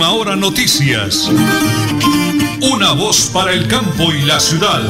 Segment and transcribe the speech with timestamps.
[0.00, 1.28] Última Hora Noticias.
[2.72, 4.80] Una voz para el campo y la ciudad.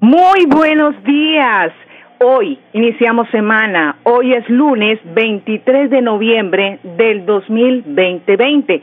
[0.00, 1.72] Muy buenos días.
[2.20, 3.96] Hoy iniciamos semana.
[4.02, 8.82] Hoy es lunes 23 de noviembre del 2020.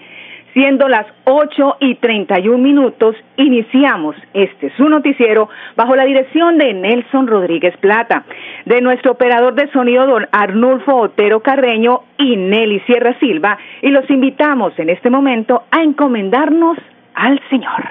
[0.53, 5.47] Siendo las 8 y 31 minutos, iniciamos este su noticiero
[5.77, 8.25] bajo la dirección de Nelson Rodríguez Plata,
[8.65, 14.09] de nuestro operador de sonido don Arnulfo Otero Carreño y Nelly Sierra Silva, y los
[14.09, 16.77] invitamos en este momento a encomendarnos
[17.15, 17.83] al Señor.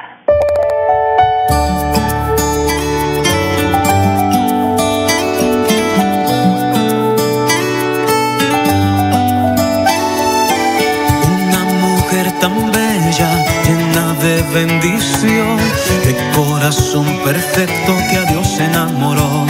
[13.64, 15.56] Llena de bendición,
[16.04, 19.46] de corazón perfecto que a Dios enamoró.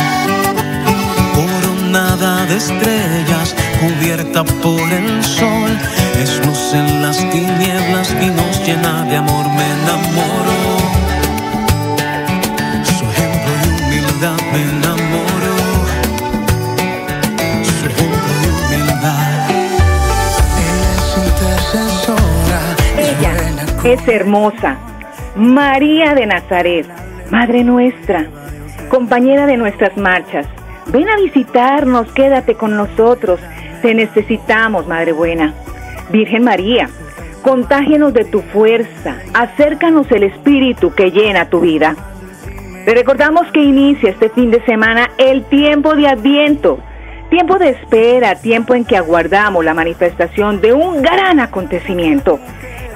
[1.35, 5.71] Coronada de estrellas, cubierta por el sol,
[6.23, 10.61] es luz en las tinieblas y nos llena de amor, me enamoró.
[12.85, 14.80] Su ejemplo de humildad me enamoró.
[23.85, 24.77] Es hermosa,
[25.37, 26.87] María de Nazaret,
[27.31, 28.27] Madre nuestra,
[28.89, 30.47] compañera de nuestras marchas.
[30.89, 33.41] Ven a visitarnos, quédate con nosotros.
[33.81, 35.55] Te necesitamos, Madre buena.
[36.11, 36.91] Virgen María,
[37.43, 41.97] contágenos de tu fuerza, acércanos el Espíritu que llena tu vida.
[42.85, 46.81] Te recordamos que inicia este fin de semana el tiempo de Adviento,
[47.31, 52.41] tiempo de espera, tiempo en que aguardamos la manifestación de un gran acontecimiento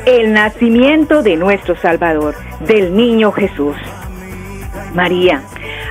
[0.07, 3.77] el nacimiento de nuestro Salvador, del niño Jesús.
[4.95, 5.43] María,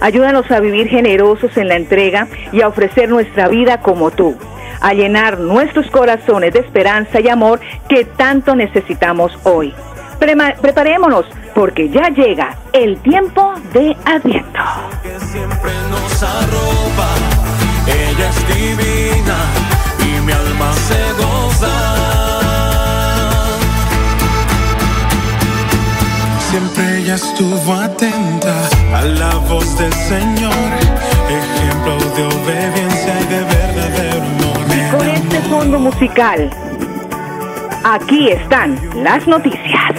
[0.02, 4.38] ayúdanos a vivir generosos en la entrega y a ofrecer nuestra vida como tú,
[4.82, 7.60] a llenar nuestros corazones de esperanza y amor
[7.90, 9.74] que tanto necesitamos hoy.
[10.20, 14.60] preparémonos porque ya llega el tiempo de Adviento.
[17.88, 19.38] ella es divina
[20.00, 22.03] y mi alma se goza.
[26.54, 30.54] Siempre ella estuvo atenta a la voz del Señor,
[31.28, 35.00] ejemplo de obediencia y de verdadero amor.
[35.00, 36.52] Con este fondo musical,
[37.84, 39.96] aquí están las noticias.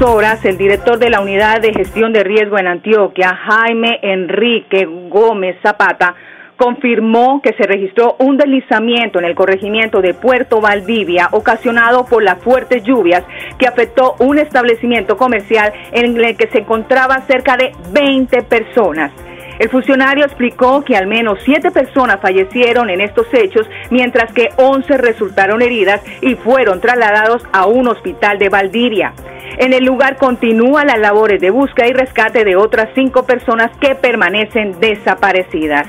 [0.00, 5.56] Horas, el director de la Unidad de Gestión de Riesgo en Antioquia, Jaime Enrique Gómez
[5.62, 6.14] Zapata,
[6.56, 12.42] confirmó que se registró un deslizamiento en el corregimiento de Puerto Valdivia ocasionado por las
[12.42, 13.24] fuertes lluvias
[13.58, 19.12] que afectó un establecimiento comercial en el que se encontraba cerca de 20 personas.
[19.58, 24.96] El funcionario explicó que al menos siete personas fallecieron en estos hechos, mientras que 11
[24.96, 29.12] resultaron heridas y fueron trasladados a un hospital de Valdivia.
[29.58, 33.94] En el lugar continúan las labores de búsqueda y rescate de otras cinco personas que
[33.94, 35.86] permanecen desaparecidas.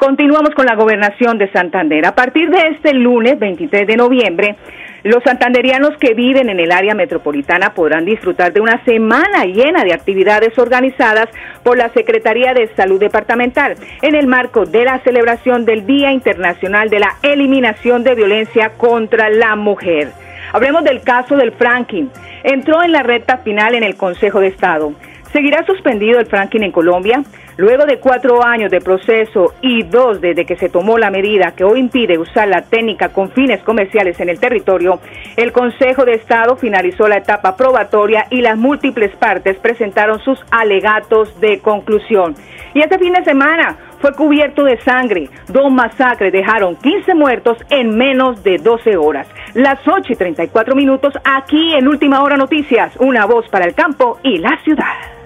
[0.00, 2.06] Continuamos con la gobernación de Santander.
[2.06, 4.56] A partir de este lunes 23 de noviembre,
[5.02, 9.92] los santanderianos que viven en el área metropolitana podrán disfrutar de una semana llena de
[9.92, 11.26] actividades organizadas
[11.62, 16.88] por la Secretaría de Salud Departamental en el marco de la celebración del Día Internacional
[16.88, 20.12] de la Eliminación de Violencia contra la Mujer.
[20.54, 22.10] Hablemos del caso del Franklin.
[22.42, 24.94] Entró en la recta final en el Consejo de Estado.
[25.32, 27.22] ¿Seguirá suspendido el franking en Colombia?
[27.56, 31.62] Luego de cuatro años de proceso y dos desde que se tomó la medida que
[31.62, 34.98] hoy impide usar la técnica con fines comerciales en el territorio,
[35.36, 41.38] el Consejo de Estado finalizó la etapa probatoria y las múltiples partes presentaron sus alegatos
[41.40, 42.34] de conclusión.
[42.74, 45.28] Y este fin de semana fue cubierto de sangre.
[45.48, 49.28] Dos masacres dejaron 15 muertos en menos de 12 horas.
[49.54, 54.18] Las 8 y 34 minutos aquí en Última Hora Noticias, una voz para el campo
[54.24, 55.19] y la ciudad.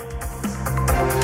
[0.95, 1.24] Thank you.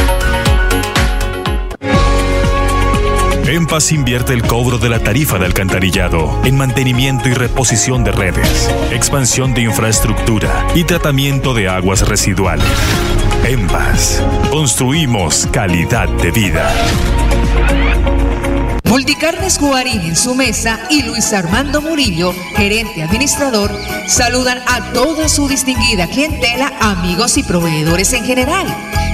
[3.61, 8.11] En Paz invierte el cobro de la tarifa de alcantarillado en mantenimiento y reposición de
[8.11, 12.65] redes, expansión de infraestructura y tratamiento de aguas residuales.
[13.45, 16.73] En Paz, construimos calidad de vida.
[18.85, 23.69] Multicarnes Guarín en su mesa y Luis Armando Murillo, gerente administrador,
[24.07, 28.65] saludan a toda su distinguida clientela, amigos y proveedores en general.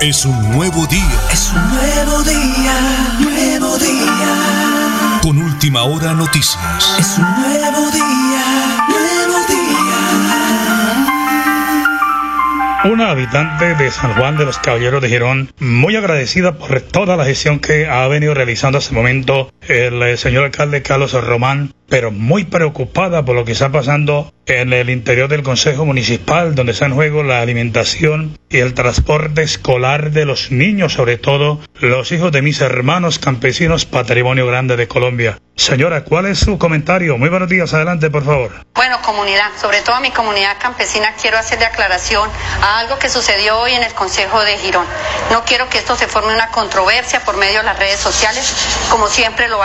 [0.00, 1.20] Es un nuevo día.
[1.30, 5.20] Es un nuevo día, nuevo día.
[5.22, 6.96] Con última hora noticias.
[6.98, 9.68] Es un nuevo día, nuevo día.
[12.84, 17.26] Una habitante de San Juan de los Caballeros de Girón, muy agradecida por toda la
[17.26, 22.10] gestión que ha venido realizando hasta el momento el eh, señor alcalde Carlos Román, pero
[22.10, 26.86] muy preocupada por lo que está pasando en el interior del Consejo Municipal, donde está
[26.86, 32.32] en juego la alimentación y el transporte escolar de los niños, sobre todo los hijos
[32.32, 35.38] de mis hermanos campesinos, patrimonio grande de Colombia.
[35.54, 37.18] Señora, ¿cuál es su comentario?
[37.18, 38.64] Muy buenos días, adelante, por favor.
[38.74, 42.30] Bueno, comunidad, sobre todo a mi comunidad campesina, quiero hacerle aclaración
[42.62, 44.86] a algo que sucedió hoy en el Consejo de Girón.
[45.32, 48.54] No quiero que esto se forme una controversia por medio de las redes sociales,
[48.90, 49.57] como siempre lo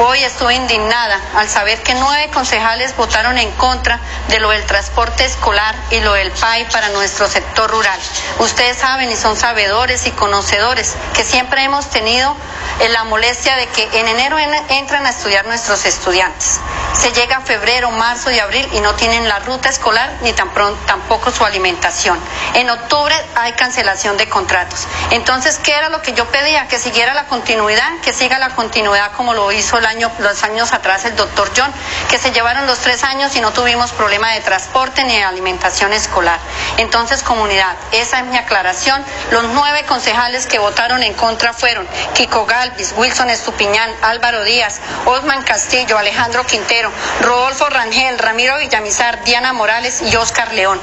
[0.00, 5.24] Hoy estuve indignada al saber que nueve concejales votaron en contra de lo del transporte
[5.24, 7.98] escolar y lo del PAI para nuestro sector rural.
[8.38, 12.36] Ustedes saben y son sabedores y conocedores que siempre hemos tenido
[12.80, 16.60] eh, la molestia de que en enero en- entran a estudiar nuestros estudiantes.
[16.94, 20.50] Se llega a febrero, marzo y abril y no tienen la ruta escolar ni tan
[20.86, 22.18] tampoco su alimentación.
[22.54, 24.86] En octubre hay cancelación de contratos.
[25.10, 26.68] Entonces, ¿qué era lo que yo pedía?
[26.68, 30.72] Que siguiera la continuidad, que siga la continuidad como lo hizo el año, los años
[30.72, 31.72] atrás el doctor John,
[32.08, 35.92] que se llevaron los tres años y no tuvimos problema de transporte ni de alimentación
[35.92, 36.38] escolar.
[36.76, 39.04] Entonces, comunidad, esa es mi aclaración.
[39.30, 45.42] Los nueve concejales que votaron en contra fueron Kiko Galvis, Wilson Estupiñán, Álvaro Díaz, Osman
[45.42, 46.83] Castillo, Alejandro Quintero,
[47.20, 50.80] Rodolfo Rangel, Ramiro Villamizar, Diana Morales y Oscar León.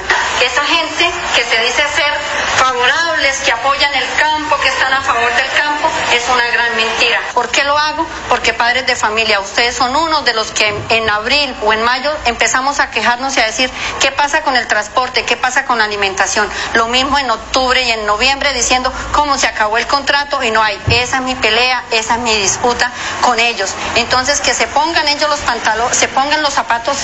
[1.34, 2.12] Que se dice ser
[2.56, 7.20] favorables, que apoyan el campo, que están a favor del campo, es una gran mentira.
[7.34, 8.06] ¿Por qué lo hago?
[8.28, 12.12] Porque padres de familia, ustedes son uno de los que en abril o en mayo
[12.26, 15.84] empezamos a quejarnos y a decir qué pasa con el transporte, qué pasa con la
[15.84, 16.48] alimentación.
[16.74, 20.62] Lo mismo en octubre y en noviembre diciendo cómo se acabó el contrato y no
[20.62, 20.80] hay.
[20.90, 22.90] Esa es mi pelea, esa es mi disputa
[23.22, 23.74] con ellos.
[23.96, 26.98] Entonces que se pongan ellos los pantalones, se pongan los zapatos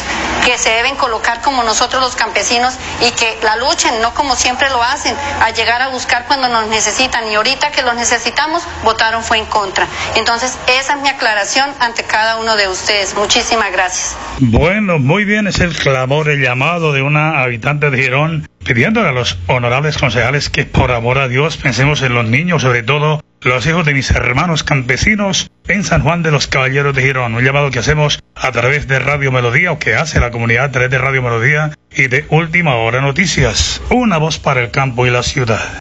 [0.44, 3.56] que se deben colocar como nosotros los campesinos y que la
[4.00, 7.30] no como siempre lo hacen, a llegar a buscar cuando nos necesitan.
[7.30, 9.86] Y ahorita que los necesitamos, votaron fue en contra.
[10.16, 13.14] Entonces esa es mi aclaración ante cada uno de ustedes.
[13.14, 14.16] Muchísimas gracias.
[14.38, 19.12] Bueno, muy bien, es el clamor, el llamado de una habitante de Girón pidiéndole a
[19.12, 23.66] los honorables concejales que por amor a Dios pensemos en los niños, sobre todo los
[23.66, 27.34] hijos de mis hermanos campesinos en San Juan de los Caballeros de Girón.
[27.34, 30.70] Un llamado que hacemos a través de Radio Melodía o que hace la comunidad a
[30.70, 33.80] través de Radio Melodía y de Última Hora Noticias.
[33.88, 35.80] Una voz para el campo y la ciudad.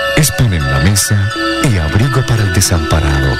[0.17, 1.17] Es pan en la mesa
[1.69, 3.35] y abrigo para el desamparado.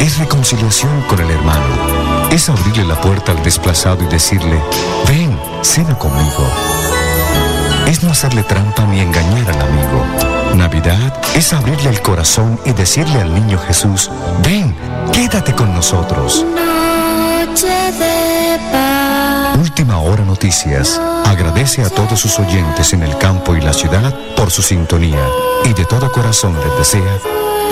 [0.00, 2.28] Es reconciliación con el hermano.
[2.30, 4.60] Es abrirle la puerta al desplazado y decirle,
[5.08, 6.48] ven, cena conmigo.
[7.86, 10.04] Es no hacerle trampa ni engañar al amigo.
[10.54, 14.10] Navidad es abrirle el corazón y decirle al niño Jesús,
[14.44, 14.74] ven,
[15.12, 16.44] quédate con nosotros.
[19.64, 24.50] Última Hora Noticias agradece a todos sus oyentes en el campo y la ciudad por
[24.50, 25.26] su sintonía
[25.64, 27.18] y de todo corazón les desea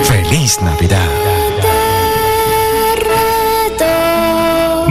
[0.01, 1.07] feliz Navidad.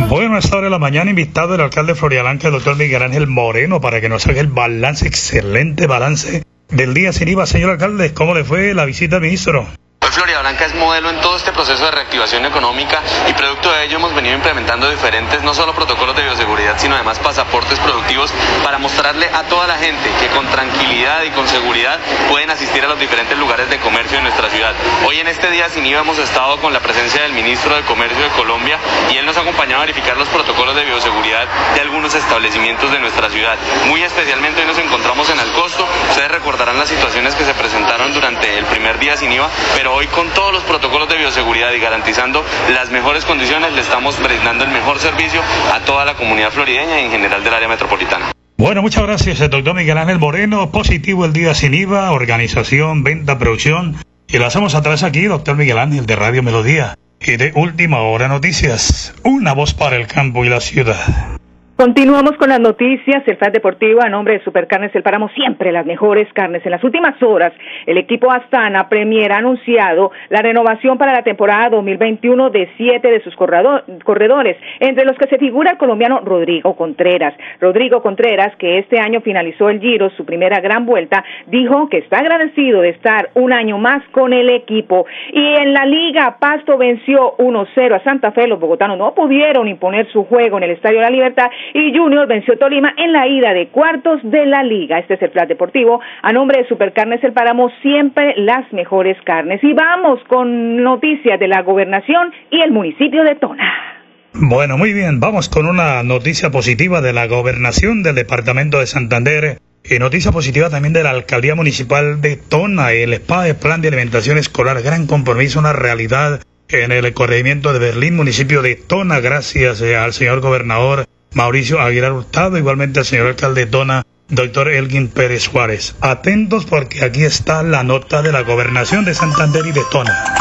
[0.09, 3.03] Bueno, a esta hora de la mañana invitado el alcalde de Florialanca, el doctor Miguel
[3.03, 7.47] Ángel Moreno, para que nos haga el balance, excelente balance del día sin IVA.
[7.47, 9.67] Señor alcalde, ¿cómo le fue la visita al ministro?
[10.13, 13.97] Florida Blanca es modelo en todo este proceso de reactivación económica y producto de ello
[13.97, 18.31] hemos venido implementando diferentes, no solo protocolos de bioseguridad, sino además pasaportes productivos
[18.63, 21.99] para mostrarle a toda la gente que con tranquilidad y con seguridad
[22.29, 24.75] pueden asistir a los diferentes lugares de comercio de nuestra ciudad.
[25.07, 28.23] Hoy en este día sin IVA hemos estado con la presencia del ministro de Comercio
[28.23, 28.79] de Colombia
[29.11, 33.01] y él nos ha acompañado a verificar los protocolos de bioseguridad de algunos establecimientos de
[33.01, 33.57] nuestra ciudad.
[33.87, 35.89] Muy especialmente hoy nos encontramos en Alcosto.
[36.11, 40.02] Ustedes recordarán las situaciones que se presentaron durante el primer día sin IVA, pero hoy
[40.07, 44.71] con todos los protocolos de bioseguridad y garantizando las mejores condiciones le estamos brindando el
[44.71, 45.41] mejor servicio
[45.73, 48.33] a toda la comunidad florideña y en general del área metropolitana.
[48.57, 50.71] Bueno, muchas gracias, el doctor Miguel Ángel Moreno.
[50.71, 53.97] Positivo el día sin IVA, organización, venta, producción.
[54.29, 58.29] Y lo hacemos atrás aquí, doctor Miguel Ángel de Radio Melodía y de Última Hora
[58.29, 59.15] Noticias.
[59.25, 61.42] Una voz para el campo y la ciudad.
[61.77, 63.23] Continuamos con las noticias.
[63.27, 66.65] El FAD Deportivo, a nombre de Supercarnes El Páramo, siempre las mejores carnes.
[66.65, 67.53] En las últimas horas,
[67.87, 73.23] el equipo Astana Premier ha anunciado la renovación para la temporada 2021 de siete de
[73.25, 77.35] sus corredores, entre los que se figura el colombiano Rodrigo Contreras.
[77.59, 82.19] Rodrigo Contreras, que este año finalizó el Giro, su primera gran vuelta, dijo que está
[82.19, 85.07] agradecido de estar un año más con el equipo.
[85.33, 88.47] Y en la Liga, Pasto venció 1-0 a Santa Fe.
[88.47, 92.59] Los bogotanos no pudieron imponer su juego en el Estadio la Libertad y Junior venció
[92.59, 94.99] Tolima en la ida de cuartos de la liga.
[94.99, 96.01] Este es el plan deportivo.
[96.23, 99.63] A nombre de Supercarnes El Páramo, siempre las mejores carnes.
[99.63, 103.93] Y vamos con noticias de la gobernación y el municipio de Tona.
[104.35, 109.59] Bueno, muy bien, vamos con una noticia positiva de la gobernación del departamento de Santander.
[109.85, 113.89] Y noticia positiva también de la alcaldía municipal de Tona, el SPA, el plan de
[113.89, 119.83] alimentación escolar, gran compromiso, una realidad en el corregimiento de Berlín, municipio de Tona, gracias
[119.83, 125.45] eh, al señor gobernador Mauricio Aguilar Hurtado, igualmente al señor alcalde Tona, doctor Elgin Pérez
[125.45, 125.95] Suárez.
[126.01, 130.37] Atentos porque aquí está la nota de la gobernación de Santander y de Tona.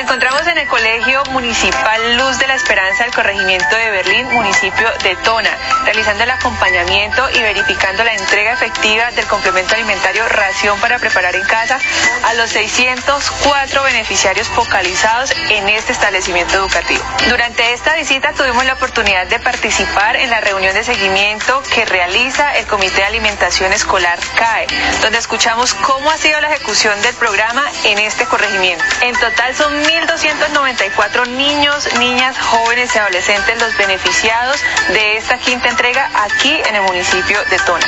[0.00, 5.14] Encontramos en el Colegio Municipal Luz de la Esperanza del Corregimiento de Berlín, municipio de
[5.16, 5.50] Tona,
[5.84, 11.44] realizando el acompañamiento y verificando la entrega efectiva del complemento alimentario ración para preparar en
[11.44, 11.78] casa
[12.24, 17.04] a los 604 beneficiarios focalizados en este establecimiento educativo.
[17.28, 22.56] Durante esta visita tuvimos la oportunidad de participar en la reunión de seguimiento que realiza
[22.56, 24.66] el Comité de Alimentación Escolar CAE,
[25.02, 28.84] donde escuchamos cómo ha sido la ejecución del programa en este corregimiento.
[29.02, 36.08] En total son 1.294 niños, niñas, jóvenes y adolescentes los beneficiados de esta quinta entrega
[36.14, 37.86] aquí en el municipio de Tona.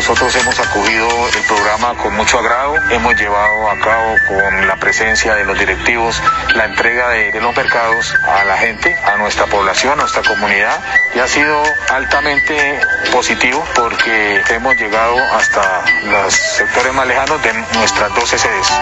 [0.00, 5.34] Nosotros hemos acogido el programa con mucho agrado, hemos llevado a cabo con la presencia
[5.34, 6.22] de los directivos
[6.54, 10.80] la entrega de, los mercados a la gente, a nuestra población, a nuestra comunidad
[11.14, 12.80] y ha sido altamente
[13.12, 18.72] positivo porque hemos llegado hasta los sectores más lejanos de nuestras 12 sedes.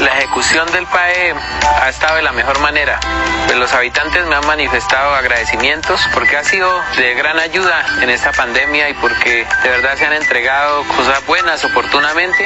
[0.00, 1.34] La ejecución del PAE
[1.80, 2.98] ha estado de la mejor manera.
[3.46, 8.32] Pues los habitantes me han manifestado agradecimientos porque ha sido de gran ayuda en esta
[8.32, 12.44] pandemia y porque de verdad se han entregado cosas buenas oportunamente.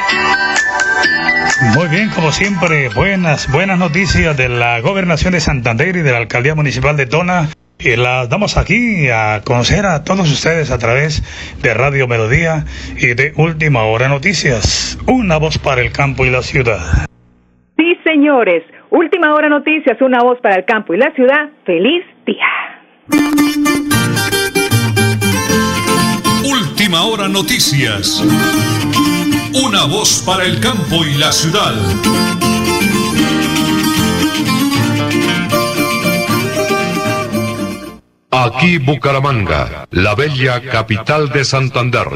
[1.74, 6.18] Muy bien, como siempre, buenas, buenas noticias de la gobernación de Santander y de la
[6.18, 7.48] alcaldía municipal de Tona.
[7.78, 11.22] Y las damos aquí a conocer a todos ustedes a través
[11.62, 12.64] de Radio Melodía
[12.96, 14.98] y de Última Hora Noticias.
[15.06, 17.06] Una voz para el campo y la ciudad.
[17.76, 18.64] Sí, señores.
[18.88, 21.50] Última Hora Noticias, una voz para el campo y la ciudad.
[21.66, 22.46] Feliz día.
[26.48, 28.22] Última Hora Noticias.
[29.52, 31.74] Una voz para el campo y la ciudad.
[38.30, 42.06] Aquí Bucaramanga, la bella capital de Santander.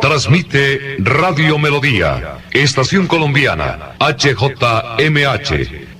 [0.00, 5.81] Transmite Radio Melodía, Estación Colombiana, HJMH,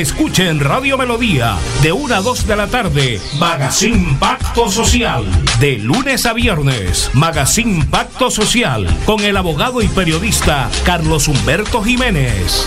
[0.00, 5.24] Escuche en Radio Melodía de 1 a 2 de la tarde Magazine Pacto Social.
[5.60, 12.66] De lunes a viernes, Magazine Pacto Social con el abogado y periodista Carlos Humberto Jiménez.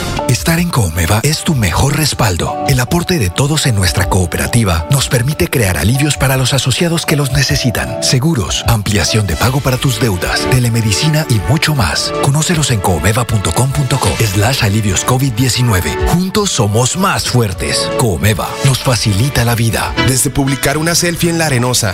[0.31, 2.63] Estar en Coomeva es tu mejor respaldo.
[2.69, 7.17] El aporte de todos en nuestra cooperativa nos permite crear alivios para los asociados que
[7.17, 8.01] los necesitan.
[8.01, 12.13] Seguros, ampliación de pago para tus deudas, telemedicina y mucho más.
[12.23, 16.07] Conócelos en coomeva.com.co slash alivios COVID-19.
[16.07, 17.89] Juntos somos más fuertes.
[17.97, 19.93] Coomeva nos facilita la vida.
[20.07, 21.91] Desde publicar una selfie en la arenosa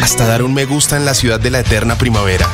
[0.00, 2.46] hasta dar un me gusta en la ciudad de la eterna primavera.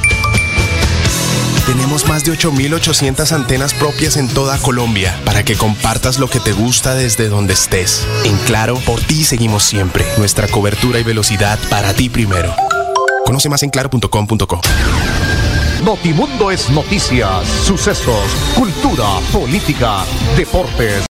[1.67, 6.53] Tenemos más de 8.800 antenas propias en toda Colombia para que compartas lo que te
[6.53, 8.07] gusta desde donde estés.
[8.25, 10.05] En Claro, por ti seguimos siempre.
[10.17, 12.55] Nuestra cobertura y velocidad para ti primero.
[13.25, 14.61] Conoce más en claro.com.co.
[15.85, 18.25] Notimundo es noticias, sucesos,
[18.55, 20.05] cultura, política,
[20.37, 21.03] deportes.